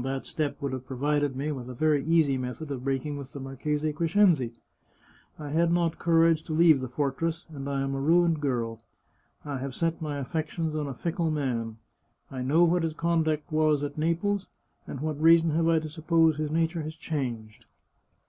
[0.00, 3.32] That step would have provided me with a very easy method of break ing with
[3.32, 4.54] the Marchese Crescenzi.
[5.38, 8.82] I had not courage to leave the fortress, and I am a ruined girl.
[9.44, 11.76] I have set my affections on a fickle man.
[12.28, 14.48] I know what his conduct was at Naples,
[14.88, 17.66] and what reason have I to suppose his nature has changed?